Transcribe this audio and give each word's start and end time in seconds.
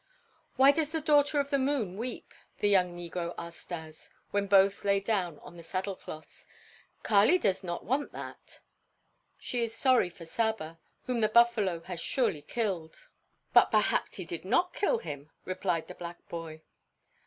"Why 0.55 0.71
does 0.71 0.91
the 0.91 0.99
daughter 0.99 1.39
of 1.39 1.51
the 1.51 1.59
moon 1.59 1.95
weep?" 1.95 2.33
the 2.57 2.67
young 2.67 2.97
negro 2.97 3.35
asked 3.37 3.59
Stas, 3.59 4.09
when 4.31 4.47
both 4.47 4.83
lay 4.83 4.99
down 4.99 5.37
on 5.41 5.57
the 5.57 5.63
saddle 5.63 5.95
cloths. 5.95 6.47
"Kali 7.03 7.37
does 7.37 7.63
not 7.63 7.85
want 7.85 8.11
that." 8.11 8.61
"She 9.37 9.61
is 9.61 9.75
sorry 9.75 10.09
for 10.09 10.25
Saba, 10.25 10.79
whom 11.05 11.21
the 11.21 11.29
buffalo 11.29 11.81
has 11.81 11.99
surely 11.99 12.41
killed." 12.41 13.09
"But 13.53 13.65
perhaps 13.69 14.15
he 14.17 14.25
did 14.25 14.43
not 14.43 14.73
kill 14.73 14.97
him," 14.97 15.29
replied 15.45 15.87
the 15.87 15.93
black 15.93 16.27
boy. 16.27 16.63